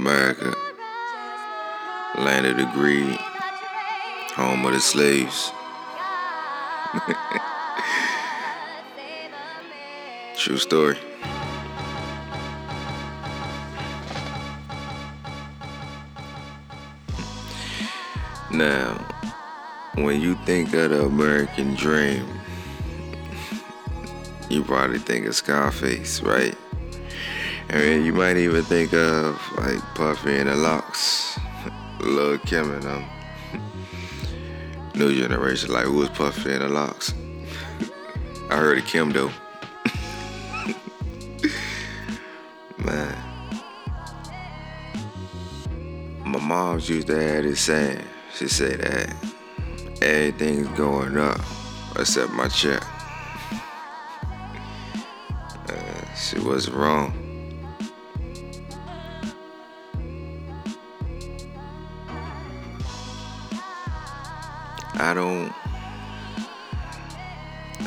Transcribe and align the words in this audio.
America, 0.00 0.56
land 2.16 2.46
of 2.46 2.56
the 2.56 2.64
greed, 2.72 3.18
home 4.34 4.64
of 4.64 4.72
the 4.72 4.80
slaves. 4.80 5.52
True 10.38 10.56
story. 10.56 10.96
Now, 18.50 18.94
when 19.96 20.22
you 20.22 20.34
think 20.46 20.72
of 20.72 20.92
the 20.92 21.04
American 21.04 21.74
dream, 21.74 22.26
you 24.48 24.64
probably 24.64 24.98
think 24.98 25.26
of 25.26 25.36
Scarface, 25.36 26.22
right? 26.22 26.56
I 27.72 27.76
mean, 27.76 28.04
you 28.04 28.12
might 28.12 28.36
even 28.36 28.64
think 28.64 28.92
of 28.92 29.40
like 29.56 29.78
Puffy 29.94 30.36
and 30.38 30.48
the 30.48 30.56
LOX, 30.56 31.38
Lil 32.00 32.38
Kim 32.38 32.72
and 32.72 32.82
them. 32.82 33.04
New 34.96 35.14
generation, 35.14 35.72
like 35.72 35.84
who 35.84 35.98
was 35.98 36.08
Puffy 36.08 36.50
and 36.50 36.62
the 36.62 36.68
LOX? 36.68 37.14
I 38.50 38.56
heard 38.56 38.78
of 38.78 38.86
Kim 38.86 39.12
though. 39.12 39.30
Man. 42.78 43.16
My 46.24 46.40
mom's 46.40 46.88
used 46.88 47.06
to 47.06 47.22
have 47.22 47.44
this 47.44 47.60
saying. 47.60 48.02
She 48.34 48.48
said 48.48 48.80
that 48.80 49.14
everything's 50.02 50.66
going 50.76 51.16
up 51.16 51.40
except 51.96 52.32
my 52.32 52.48
check. 52.48 52.82
Uh, 55.68 56.14
she 56.16 56.40
was 56.40 56.68
wrong. 56.68 57.19
I 65.00 65.14
don't 65.14 65.50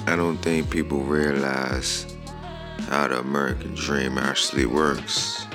I 0.08 0.16
don't 0.16 0.38
think 0.38 0.72
people 0.72 1.02
realize 1.02 2.18
how 2.90 3.08
the 3.08 3.20
American 3.20 3.76
dream 3.76 4.18
actually 4.18 4.66
works. 4.66 5.46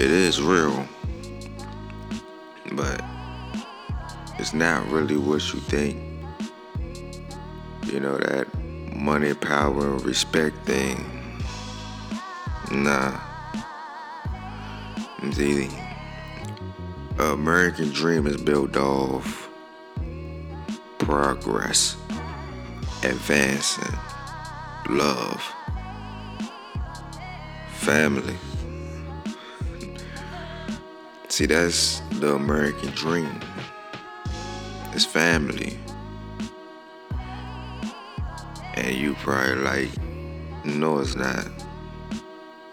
It 0.00 0.10
is 0.10 0.42
real, 0.42 0.84
but 2.72 3.00
it's 4.40 4.52
not 4.52 4.84
really 4.88 5.16
what 5.16 5.54
you 5.54 5.60
think. 5.60 5.96
You 7.84 8.00
know, 8.00 8.18
that 8.18 8.48
money, 8.92 9.32
power, 9.32 9.92
and 9.92 10.04
respect 10.04 10.56
thing. 10.66 10.98
Nah. 12.72 13.16
The 15.22 15.70
American 17.20 17.90
dream 17.90 18.26
is 18.26 18.42
built 18.42 18.76
off 18.76 19.43
progress, 21.04 21.96
advancing, 23.02 23.98
love, 24.88 25.42
family. 27.72 28.36
See, 31.28 31.46
that's 31.46 32.00
the 32.20 32.34
American 32.34 32.90
dream. 32.90 33.40
It's 34.92 35.04
family. 35.04 35.78
And 38.74 38.94
you 38.94 39.14
probably 39.16 39.56
like, 39.56 39.90
no, 40.64 40.98
it's 41.00 41.16
not. 41.16 41.48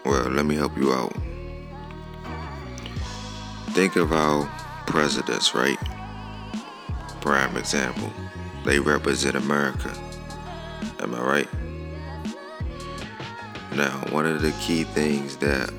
Well, 0.04 0.30
let 0.30 0.46
me 0.46 0.54
help 0.54 0.76
you 0.76 0.92
out. 0.92 1.12
Think 3.70 3.96
of 3.96 4.12
our 4.12 4.46
presidents, 4.86 5.54
right? 5.54 5.78
Prime 7.22 7.56
example. 7.56 8.12
They 8.64 8.80
represent 8.80 9.36
America. 9.36 9.96
Am 10.98 11.14
I 11.14 11.20
right? 11.22 11.48
Now, 13.76 13.90
one 14.10 14.26
of 14.26 14.42
the 14.42 14.50
key 14.60 14.82
things 14.82 15.36
that 15.36 15.72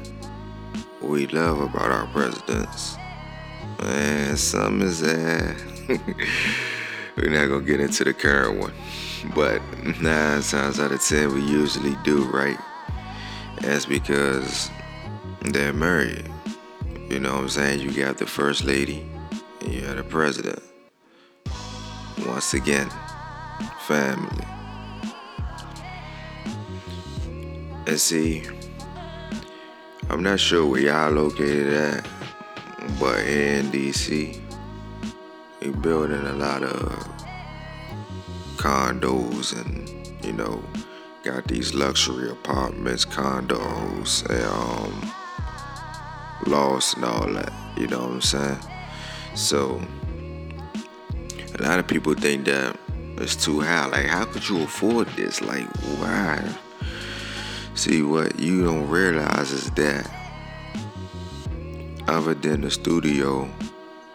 we 1.01 1.27
love 1.27 1.59
about 1.59 1.91
our 1.91 2.07
presidents, 2.07 2.95
and 3.79 4.39
some 4.39 4.81
is 4.81 5.01
that 5.01 5.61
we're 7.17 7.29
not 7.29 7.49
gonna 7.49 7.65
get 7.65 7.81
into 7.81 8.05
the 8.05 8.13
current 8.13 8.59
one, 8.61 8.73
but 9.35 9.61
nine 10.01 10.41
times 10.43 10.79
out 10.79 10.93
of 10.93 11.01
ten 11.01 11.33
we 11.35 11.41
usually 11.41 11.97
do, 12.05 12.23
right? 12.31 12.57
That's 13.59 13.85
because 13.85 14.71
they're 15.41 15.73
married. 15.73 16.25
You 17.09 17.19
know 17.19 17.33
what 17.33 17.41
I'm 17.41 17.49
saying? 17.49 17.81
You 17.81 17.91
got 17.91 18.17
the 18.17 18.27
first 18.27 18.63
lady 18.63 19.05
and 19.59 19.73
you 19.73 19.81
got 19.81 19.97
the 19.97 20.03
president. 20.03 20.63
Once 22.19 22.53
again, 22.53 22.89
family. 23.81 24.45
And 27.85 27.99
see, 27.99 28.43
I'm 30.09 30.23
not 30.23 30.39
sure 30.39 30.65
where 30.65 30.81
y'all 30.81 31.11
located 31.11 31.73
at, 31.73 32.07
but 32.99 33.19
in 33.19 33.71
DC, 33.71 34.39
we 35.61 35.69
building 35.69 36.25
a 36.25 36.33
lot 36.33 36.63
of 36.63 37.13
condos 38.57 39.53
and, 39.59 40.25
you 40.25 40.33
know, 40.33 40.63
got 41.23 41.47
these 41.47 41.73
luxury 41.73 42.29
apartments, 42.29 43.05
condos, 43.05 44.25
and 44.29 44.45
um, 44.45 45.13
lost 46.47 46.95
and 46.95 47.05
all 47.05 47.27
that. 47.33 47.51
You 47.77 47.87
know 47.87 48.01
what 48.01 48.11
I'm 48.11 48.21
saying? 48.21 48.59
So, 49.35 49.81
a 51.59 51.63
lot 51.63 51.79
of 51.79 51.87
people 51.87 52.13
think 52.13 52.45
that 52.45 52.77
it's 53.17 53.35
too 53.35 53.61
high. 53.61 53.85
Like, 53.87 54.05
how 54.05 54.25
could 54.25 54.47
you 54.47 54.63
afford 54.63 55.07
this? 55.09 55.41
Like, 55.41 55.67
why? 55.99 56.43
See, 57.75 58.01
what 58.01 58.39
you 58.39 58.63
don't 58.65 58.87
realize 58.89 59.51
is 59.51 59.69
that 59.71 60.09
other 62.07 62.33
than 62.33 62.61
the 62.61 62.71
studio 62.71 63.49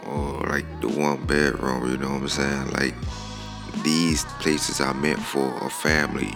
or 0.06 0.40
like 0.48 0.66
the 0.80 0.88
one 0.88 1.24
bedroom, 1.26 1.90
you 1.90 1.96
know 1.96 2.10
what 2.10 2.22
I'm 2.22 2.28
saying? 2.28 2.70
Like, 2.72 2.94
these 3.82 4.24
places 4.40 4.80
are 4.80 4.94
meant 4.94 5.20
for 5.20 5.56
a 5.58 5.70
family 5.70 6.32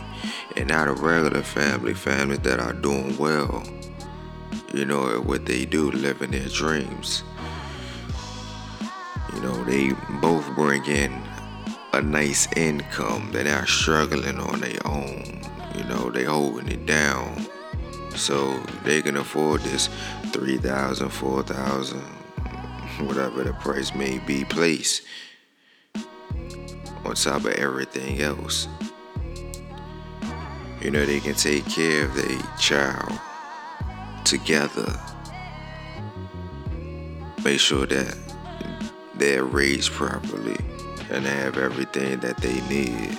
and 0.56 0.68
not 0.68 0.88
a 0.88 0.92
regular 0.92 1.42
family, 1.42 1.94
families 1.94 2.40
that 2.40 2.60
are 2.60 2.72
doing 2.72 3.16
well, 3.16 3.64
you 4.72 4.84
know, 4.84 5.20
what 5.20 5.46
they 5.46 5.64
do, 5.64 5.90
living 5.90 6.30
their 6.30 6.48
dreams. 6.48 7.24
You 9.34 9.40
know, 9.40 9.64
they 9.64 9.92
both 10.20 10.54
bring 10.54 10.84
in 10.86 11.22
a 11.92 12.00
nice 12.00 12.50
income. 12.56 13.30
They're 13.32 13.44
not 13.44 13.68
struggling 13.68 14.38
on 14.38 14.60
their 14.60 14.86
own. 14.86 15.40
You 15.76 15.84
know, 15.84 16.10
they 16.10 16.24
holding 16.24 16.68
it 16.68 16.86
down. 16.86 17.46
So 18.14 18.58
they 18.84 19.00
can 19.02 19.16
afford 19.16 19.62
this 19.62 19.88
3000 20.32 21.08
4000 21.08 22.00
whatever 23.00 23.42
the 23.42 23.52
price 23.54 23.94
may 23.94 24.18
be, 24.18 24.44
place 24.44 25.02
on 27.04 27.14
top 27.14 27.44
of 27.44 27.52
everything 27.54 28.20
else. 28.20 28.68
You 30.80 30.90
know, 30.90 31.04
they 31.04 31.20
can 31.20 31.34
take 31.34 31.64
care 31.66 32.04
of 32.04 32.14
their 32.14 32.38
child 32.58 33.18
together. 34.24 34.98
Make 37.44 37.60
sure 37.60 37.86
that 37.86 38.16
they're 39.22 39.44
raised 39.44 39.92
properly 39.92 40.56
and 41.08 41.24
have 41.24 41.56
everything 41.56 42.18
that 42.18 42.36
they 42.38 42.60
need. 42.62 43.16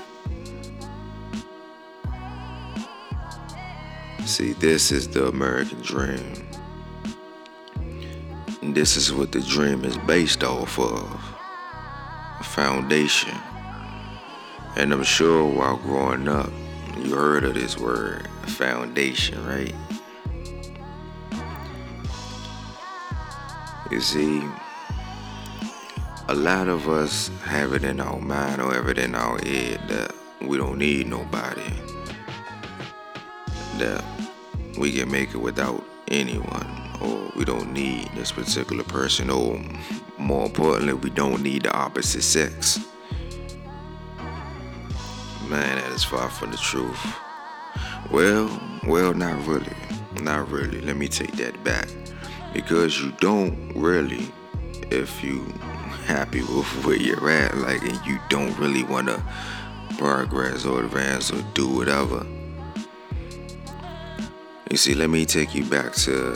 See, 4.25 4.51
this 4.51 4.91
is 4.91 5.07
the 5.07 5.27
American 5.27 5.79
dream. 5.79 6.33
And 8.61 8.75
this 8.75 8.97
is 8.97 9.13
what 9.13 9.31
the 9.31 9.39
dream 9.39 9.85
is 9.85 9.97
based 9.99 10.43
off 10.43 10.77
of 10.77 11.09
a 12.41 12.43
foundation. 12.43 13.37
And 14.75 14.91
I'm 14.91 15.03
sure 15.03 15.45
while 15.47 15.77
growing 15.77 16.27
up, 16.27 16.51
you 16.97 17.15
heard 17.15 17.45
of 17.45 17.53
this 17.53 17.77
word, 17.77 18.27
foundation, 18.45 19.45
right? 19.45 19.73
You 23.89 24.01
see, 24.01 24.43
a 26.29 26.35
lot 26.35 26.67
of 26.67 26.87
us 26.87 27.29
have 27.43 27.73
it 27.73 27.83
in 27.83 27.99
our 27.99 28.19
mind 28.19 28.61
or 28.61 28.73
have 28.73 28.87
it 28.87 28.97
in 28.97 29.13
our 29.13 29.37
head 29.39 29.81
that 29.89 30.15
we 30.41 30.57
don't 30.57 30.77
need 30.77 31.07
nobody. 31.07 31.61
That 33.77 34.03
we 34.77 34.91
can 34.93 35.11
make 35.11 35.33
it 35.33 35.37
without 35.37 35.83
anyone, 36.07 36.67
or 37.01 37.31
we 37.35 37.43
don't 37.43 37.73
need 37.73 38.09
this 38.15 38.31
particular 38.31 38.83
person, 38.83 39.29
or 39.29 39.59
more 40.17 40.45
importantly, 40.45 40.93
we 40.93 41.09
don't 41.09 41.41
need 41.41 41.63
the 41.63 41.73
opposite 41.75 42.23
sex. 42.23 42.79
Man, 45.49 45.77
that 45.77 45.91
is 45.91 46.03
far 46.03 46.29
from 46.29 46.51
the 46.51 46.57
truth. 46.57 47.15
Well, 48.11 48.49
well, 48.87 49.13
not 49.13 49.45
really. 49.45 49.75
Not 50.21 50.49
really. 50.49 50.79
Let 50.81 50.95
me 50.95 51.07
take 51.07 51.33
that 51.33 51.61
back. 51.63 51.89
Because 52.53 53.01
you 53.01 53.11
don't 53.19 53.73
really, 53.75 54.31
if 54.89 55.23
you 55.23 55.45
happy 56.03 56.41
with 56.41 56.85
where 56.85 56.95
you're 56.95 57.29
at, 57.29 57.57
like, 57.57 57.81
and 57.81 58.05
you 58.05 58.19
don't 58.29 58.57
really 58.57 58.83
want 58.83 59.07
to 59.07 59.23
progress 59.97 60.65
or 60.65 60.83
advance 60.83 61.31
or 61.31 61.41
do 61.53 61.67
whatever. 61.67 62.25
You 64.69 64.77
see, 64.77 64.93
let 64.93 65.09
me 65.09 65.25
take 65.25 65.53
you 65.53 65.65
back 65.65 65.93
to 65.93 66.33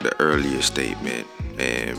the 0.00 0.14
earlier 0.20 0.62
statement 0.62 1.26
and 1.58 1.98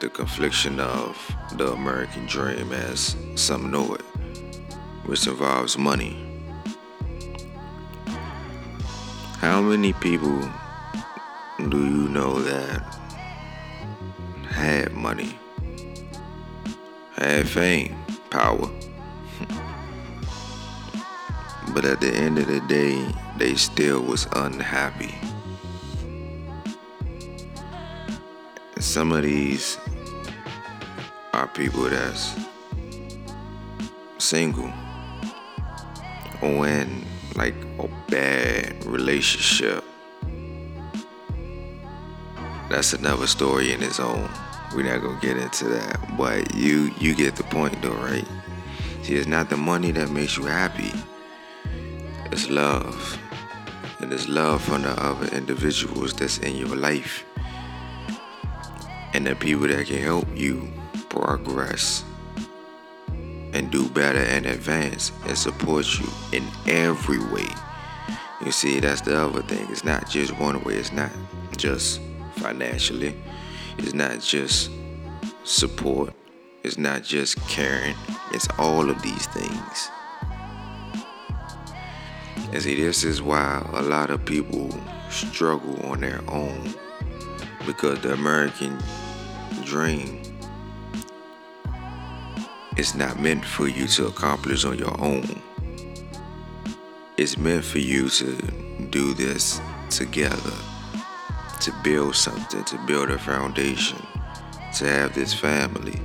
the 0.00 0.08
confliction 0.08 0.80
of 0.80 1.16
the 1.52 1.72
American 1.72 2.26
dream 2.26 2.72
as 2.72 3.16
some 3.36 3.70
know 3.70 3.94
it, 3.94 4.02
which 5.06 5.26
involves 5.26 5.78
money. 5.78 6.20
How 9.38 9.60
many 9.60 9.92
people 9.92 10.40
do 11.68 11.78
you 11.78 12.08
know 12.08 12.40
that 12.40 12.82
had 14.48 14.92
money, 14.92 15.38
had 17.16 17.48
fame, 17.48 17.96
power? 18.30 18.70
but 21.74 21.84
at 21.84 22.00
the 22.00 22.14
end 22.14 22.38
of 22.38 22.46
the 22.46 22.60
day, 22.60 23.04
they 23.36 23.54
still 23.56 24.00
was 24.00 24.28
unhappy. 24.36 25.14
And 28.74 28.84
some 28.84 29.10
of 29.10 29.24
these 29.24 29.78
are 31.32 31.48
people 31.48 31.82
that's 31.90 32.36
single 34.18 34.72
or 36.40 36.68
in 36.68 37.04
like 37.34 37.54
a 37.80 37.88
bad 38.08 38.84
relationship. 38.84 39.84
That's 42.70 42.92
another 42.92 43.26
story 43.26 43.72
in 43.72 43.82
its 43.82 43.98
own. 43.98 44.30
We're 44.74 44.92
not 44.92 45.02
gonna 45.02 45.20
get 45.20 45.36
into 45.36 45.68
that, 45.68 46.16
but 46.16 46.54
you 46.54 46.92
you 46.98 47.14
get 47.14 47.36
the 47.36 47.44
point 47.44 47.80
though, 47.80 47.94
right? 47.94 48.26
See, 49.02 49.14
it's 49.14 49.28
not 49.28 49.50
the 49.50 49.56
money 49.56 49.92
that 49.92 50.10
makes 50.10 50.36
you 50.36 50.44
happy. 50.44 50.92
It's 52.32 52.50
love. 52.50 53.18
And 54.00 54.12
it's 54.12 54.28
love 54.28 54.62
from 54.62 54.82
the 54.82 54.90
other 54.90 55.34
individuals 55.36 56.12
that's 56.12 56.38
in 56.38 56.56
your 56.56 56.74
life. 56.74 57.24
And 59.12 59.26
the 59.26 59.36
people 59.36 59.68
that 59.68 59.86
can 59.86 60.02
help 60.02 60.26
you 60.34 60.72
progress 61.08 62.04
and 63.52 63.70
do 63.70 63.88
better 63.88 64.18
and 64.18 64.46
advance 64.46 65.12
and 65.26 65.38
support 65.38 65.86
you 65.98 66.08
in 66.32 66.44
every 66.66 67.20
way. 67.32 67.46
You 68.44 68.50
see, 68.50 68.80
that's 68.80 69.02
the 69.02 69.16
other 69.16 69.42
thing. 69.42 69.68
It's 69.70 69.84
not 69.84 70.10
just 70.10 70.36
one 70.38 70.62
way, 70.64 70.74
it's 70.74 70.92
not 70.92 71.12
just 71.56 72.00
financially, 72.36 73.14
it's 73.78 73.94
not 73.94 74.20
just 74.20 74.70
support, 75.44 76.12
it's 76.62 76.78
not 76.78 77.02
just 77.02 77.36
caring, 77.48 77.94
it's 78.32 78.48
all 78.58 78.90
of 78.90 79.00
these 79.02 79.26
things. 79.26 79.90
And 82.52 82.62
see, 82.62 82.76
this 82.76 83.04
is 83.04 83.20
why 83.20 83.66
a 83.72 83.82
lot 83.82 84.10
of 84.10 84.24
people 84.24 84.70
struggle 85.10 85.84
on 85.86 86.00
their 86.00 86.20
own 86.28 86.74
because 87.66 88.00
the 88.00 88.12
American 88.12 88.78
dream 89.64 90.20
is 92.76 92.94
not 92.94 93.20
meant 93.20 93.44
for 93.44 93.68
you 93.68 93.86
to 93.86 94.06
accomplish 94.06 94.64
on 94.64 94.78
your 94.78 95.00
own. 95.00 95.42
It's 97.16 97.38
meant 97.38 97.64
for 97.64 97.78
you 97.78 98.08
to 98.08 98.32
do 98.90 99.14
this 99.14 99.60
together, 99.90 100.52
to 101.64 101.72
build 101.82 102.14
something, 102.14 102.62
to 102.64 102.76
build 102.86 103.08
a 103.08 103.18
foundation, 103.18 103.96
to 104.74 104.86
have 104.86 105.14
this 105.14 105.32
family. 105.32 105.98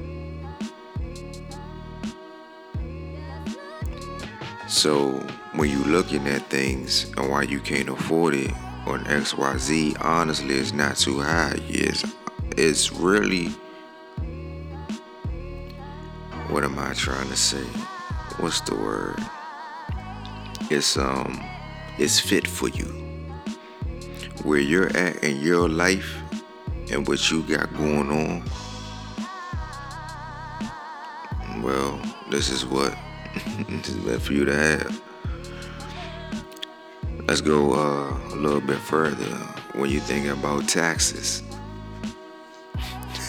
So 4.70 5.12
when 5.56 5.70
you're 5.70 5.86
looking 5.88 6.26
at 6.30 6.44
things 6.44 7.12
and 7.18 7.30
why 7.30 7.42
you 7.42 7.60
can't 7.60 7.90
afford 7.90 8.36
it 8.36 8.54
on 8.86 9.04
XYZ, 9.04 9.98
honestly, 10.00 10.56
it's 10.56 10.72
not 10.72 10.96
too 10.96 11.20
high. 11.20 11.60
Yes, 11.68 12.06
it's 12.56 12.94
really 12.94 13.50
what 16.48 16.64
am 16.64 16.80
I 16.80 16.94
trying 16.94 17.28
to 17.28 17.36
say? 17.36 17.66
What's 18.40 18.62
the 18.62 18.76
word? 18.76 19.20
It's 20.70 20.96
um 20.96 21.44
it's 21.98 22.18
fit 22.18 22.48
for 22.48 22.70
you. 22.70 23.09
Where 24.44 24.60
you're 24.60 24.96
at 24.96 25.24
in 25.24 25.42
your 25.42 25.68
life 25.68 26.16
and 26.92 27.08
what 27.08 27.30
you 27.30 27.44
got 27.44 27.74
going 27.76 28.10
on. 28.10 28.44
Well, 31.62 32.02
this 32.30 32.50
is 32.50 32.66
what 32.66 32.98
is 33.70 33.98
meant 33.98 34.22
for 34.22 34.34
you 34.34 34.46
to 34.46 34.56
have. 34.56 35.02
Let's 37.28 37.42
go 37.42 37.74
uh, 37.74 38.34
a 38.34 38.38
little 38.38 38.62
bit 38.62 38.80
further 38.80 39.36
when 39.74 39.90
you 39.90 40.00
think 40.00 40.28
about 40.28 40.68
taxes. 40.68 41.44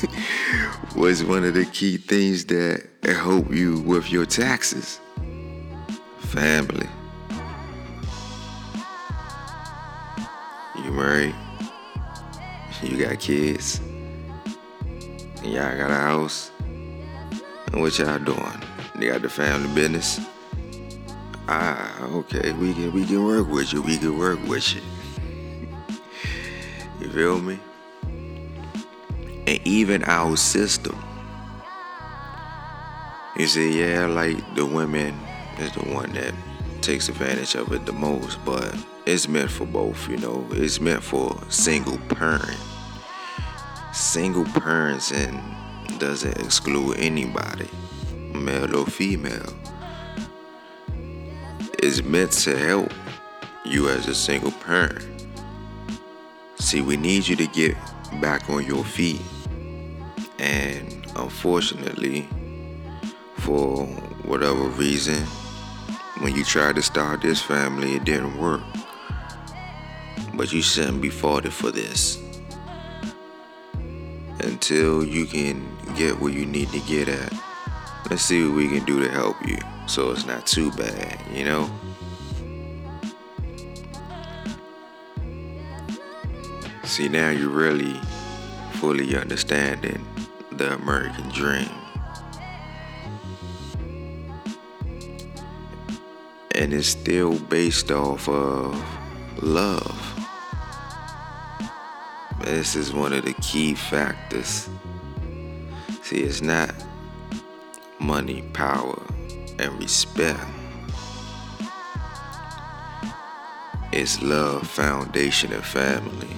What's 0.94 1.22
one 1.22 1.44
of 1.44 1.54
the 1.54 1.66
key 1.66 1.98
things 1.98 2.44
that 2.46 2.88
help 3.04 3.52
you 3.52 3.80
with 3.80 4.10
your 4.10 4.26
taxes? 4.26 5.00
Family. 6.18 6.88
Married? 11.00 11.34
You 12.82 13.06
got 13.06 13.18
kids? 13.18 13.80
Y'all 15.42 15.76
got 15.76 15.90
a 15.90 15.94
house? 15.94 16.50
And 17.72 17.80
what 17.80 17.98
y'all 17.98 18.18
doing? 18.18 18.62
They 18.96 19.08
got 19.08 19.22
the 19.22 19.30
family 19.30 19.72
business? 19.74 20.20
Ah, 21.48 22.02
okay, 22.02 22.52
we 22.52 22.74
can 22.74 22.92
we 22.92 23.06
can 23.06 23.24
work 23.24 23.48
with 23.48 23.72
you. 23.72 23.82
We 23.82 23.96
can 23.96 24.18
work 24.18 24.38
with 24.46 24.74
you. 24.74 24.82
you 27.00 27.10
feel 27.10 27.40
me? 27.40 27.58
And 29.46 29.60
even 29.66 30.04
our 30.04 30.36
system. 30.36 31.02
You 33.36 33.46
see, 33.46 33.80
yeah, 33.80 34.06
like 34.06 34.36
the 34.54 34.66
women 34.66 35.18
is 35.58 35.72
the 35.72 35.80
one 35.80 36.12
that 36.12 36.34
takes 36.82 37.08
advantage 37.08 37.54
of 37.54 37.72
it 37.72 37.86
the 37.86 37.92
most, 37.92 38.44
but 38.44 38.74
it's 39.06 39.28
meant 39.28 39.50
for 39.50 39.66
both, 39.66 40.08
you 40.08 40.16
know. 40.18 40.46
It's 40.52 40.80
meant 40.80 41.02
for 41.02 41.36
single 41.48 41.98
parent. 41.98 42.58
Single 43.92 44.44
parents 44.44 45.10
and 45.12 45.40
doesn't 45.98 46.38
exclude 46.38 46.96
anybody, 46.98 47.68
male 48.32 48.74
or 48.74 48.86
female 48.86 49.52
It's 51.78 52.02
meant 52.02 52.32
to 52.32 52.56
help 52.56 52.92
you 53.64 53.88
as 53.88 54.06
a 54.06 54.14
single 54.14 54.52
parent. 54.52 55.06
See, 56.58 56.80
we 56.80 56.96
need 56.96 57.26
you 57.26 57.36
to 57.36 57.46
get 57.46 57.76
back 58.20 58.48
on 58.48 58.64
your 58.64 58.84
feet. 58.84 59.20
And 60.38 61.06
unfortunately, 61.16 62.28
for 63.36 63.86
whatever 64.24 64.68
reason, 64.68 65.22
when 66.20 66.34
you 66.34 66.44
tried 66.44 66.76
to 66.76 66.82
start 66.82 67.22
this 67.22 67.42
family, 67.42 67.94
it 67.94 68.04
didn't 68.04 68.38
work. 68.38 68.60
But 70.34 70.52
you 70.52 70.62
shouldn't 70.62 71.02
be 71.02 71.10
faulted 71.10 71.52
for 71.52 71.70
this. 71.70 72.18
Until 74.40 75.04
you 75.04 75.26
can 75.26 75.76
get 75.96 76.18
where 76.18 76.32
you 76.32 76.46
need 76.46 76.70
to 76.70 76.80
get 76.80 77.08
at, 77.08 77.32
let's 78.10 78.22
see 78.22 78.44
what 78.44 78.56
we 78.56 78.68
can 78.68 78.84
do 78.84 79.00
to 79.02 79.10
help 79.10 79.36
you 79.46 79.58
so 79.86 80.12
it's 80.12 80.24
not 80.24 80.46
too 80.46 80.70
bad, 80.72 81.20
you 81.32 81.44
know? 81.44 81.68
See, 86.84 87.08
now 87.08 87.30
you're 87.30 87.48
really 87.48 88.00
fully 88.74 89.16
understanding 89.16 90.06
the 90.52 90.74
American 90.74 91.28
dream. 91.30 91.68
And 96.54 96.74
it's 96.74 96.88
still 96.88 97.38
based 97.38 97.90
off 97.90 98.28
of 98.28 98.74
love. 99.42 100.06
This 102.40 102.76
is 102.76 102.92
one 102.92 103.12
of 103.12 103.24
the 103.24 103.32
key 103.34 103.74
factors. 103.74 104.68
See, 106.02 106.20
it's 106.20 106.42
not 106.42 106.74
money, 107.98 108.42
power, 108.52 109.00
and 109.58 109.78
respect. 109.78 110.40
It's 113.92 114.22
love, 114.22 114.66
foundation, 114.66 115.52
and 115.52 115.64
family. 115.64 116.28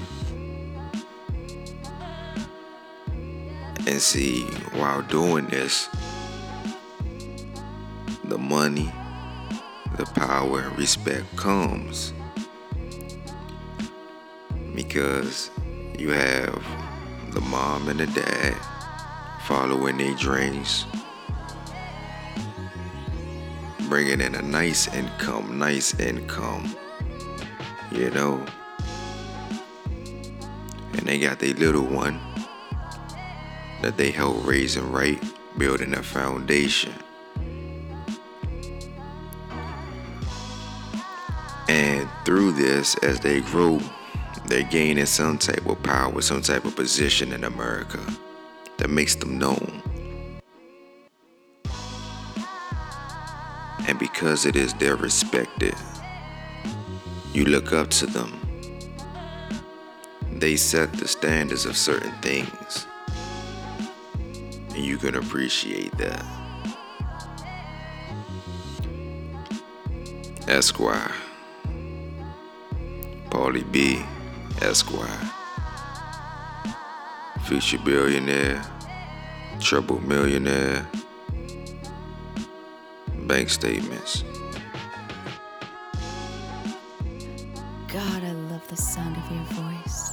And 3.85 4.01
see, 4.01 4.45
while 4.75 5.03
doing 5.03 5.47
this, 5.47 5.89
the 8.25 8.39
money, 8.39 8.91
the 9.97 10.07
power, 10.15 10.61
and 10.61 10.79
respect 10.79 11.37
comes 11.37 12.13
because 14.93 15.51
you 15.99 16.11
have 16.11 16.63
the 17.31 17.41
mom 17.41 17.89
and 17.89 17.99
the 17.99 18.07
dad 18.09 18.55
following 19.47 19.97
their 19.97 20.15
dreams, 20.17 20.85
bringing 23.89 24.21
in 24.21 24.35
a 24.35 24.43
nice 24.43 24.95
income, 24.95 25.59
nice 25.59 25.99
income, 25.99 26.77
you 27.91 28.11
know. 28.11 28.45
And 30.93 31.07
they 31.07 31.19
got 31.19 31.39
their 31.39 31.55
little 31.55 31.87
one 31.87 32.21
that 33.81 33.97
they 33.97 34.11
help 34.11 34.47
raising 34.47 34.93
right, 34.93 35.23
building 35.57 35.95
a 35.95 36.03
foundation. 36.03 36.93
And 41.71 42.07
through 42.27 42.53
this, 42.53 42.95
as 42.99 43.21
they 43.21 43.41
grow, 43.41 43.81
they're 44.53 44.63
gaining 44.65 45.07
some 45.07 45.39
type 45.39 45.65
of 45.65 45.83
power, 45.83 46.21
some 46.21 46.43
type 46.43 46.67
of 46.67 46.77
position 46.77 47.33
in 47.33 47.45
America 47.45 47.99
that 48.77 48.91
makes 48.91 49.15
them 49.15 49.39
known. 49.39 49.83
And 53.89 53.99
because 53.99 54.45
it 54.45 54.55
is 54.55 54.75
they're 54.75 54.97
respected, 54.97 55.75
you 57.33 57.47
look 57.47 57.73
up 57.73 57.89
to 57.93 58.07
them. 58.07 58.39
They 60.33 60.57
set 60.57 60.93
the 60.93 61.09
standards 61.09 61.65
of 61.65 61.75
certain 61.75 62.13
things. 62.21 62.87
And 64.75 64.85
you 64.85 64.99
can 64.99 65.15
appreciate 65.15 65.97
that. 65.97 66.27
Esquire. 70.47 71.15
Paulie 73.31 73.73
B. 73.73 74.05
Esquire. 74.61 75.31
Future 77.45 77.79
billionaire, 77.79 78.63
trouble 79.61 80.01
millionaire, 80.01 80.87
bank 83.27 83.49
statements. 83.49 84.25
God, 87.89 88.25
I 88.25 88.33
love 88.51 88.67
the 88.69 88.77
sound 88.77 89.17
of 89.17 89.31
your 89.31 89.45
voice. 89.63 90.12